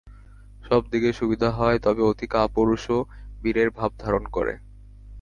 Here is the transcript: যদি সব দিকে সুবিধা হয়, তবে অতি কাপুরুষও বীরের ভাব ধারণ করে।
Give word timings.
যদি 0.03 0.67
সব 0.69 0.81
দিকে 0.91 1.09
সুবিধা 1.13 1.49
হয়, 1.51 1.77
তবে 1.79 2.01
অতি 2.01 2.27
কাপুরুষও 2.27 2.99
বীরের 3.41 3.69
ভাব 3.69 3.91
ধারণ 3.99 4.23
করে। 4.27 4.53